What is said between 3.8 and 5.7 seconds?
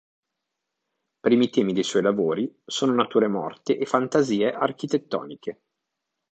fantasie architettoniche.